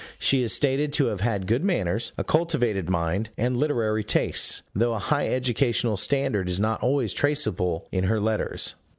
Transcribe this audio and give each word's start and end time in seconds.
She 0.17 0.41
is 0.41 0.51
stated 0.51 0.91
to 0.93 1.05
have 1.09 1.21
had 1.21 1.45
good 1.45 1.63
manners, 1.63 2.11
a 2.17 2.23
cultivated 2.23 2.89
mind, 2.89 3.29
and 3.37 3.55
literary 3.55 4.03
tastes, 4.03 4.63
though 4.73 4.93
a 4.95 4.97
high 4.97 5.27
educational 5.27 5.95
standard 5.95 6.49
is 6.49 6.59
not 6.59 6.81
always 6.81 7.13
traceable 7.13 7.87
in 7.91 8.05
her 8.05 8.19
letters. 8.19 8.73